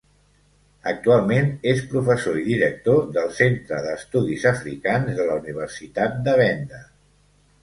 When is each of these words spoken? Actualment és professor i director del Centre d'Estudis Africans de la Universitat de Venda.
Actualment 0.91 1.51
és 1.73 1.83
professor 1.91 2.39
i 2.43 2.45
director 2.47 3.05
del 3.19 3.29
Centre 3.41 3.83
d'Estudis 3.89 4.47
Africans 4.53 5.15
de 5.21 5.29
la 5.29 5.37
Universitat 5.45 6.19
de 6.31 6.35
Venda. 6.43 6.83